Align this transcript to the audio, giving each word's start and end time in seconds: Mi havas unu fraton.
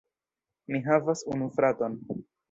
Mi 0.75 0.79
havas 0.87 1.21
unu 1.33 1.49
fraton. 1.59 1.99